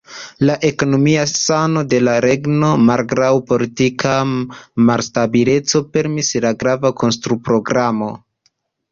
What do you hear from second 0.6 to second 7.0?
ekonomia sano de la regno, malgraŭ politika malstabileco, permesis grava